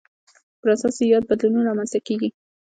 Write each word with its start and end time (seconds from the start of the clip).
پر 0.59 0.67
اساس 0.75 0.95
یې 1.01 1.05
یاد 1.13 1.23
بدلونونه 1.29 1.67
رامنځته 1.69 1.99
کېږي. 2.07 2.29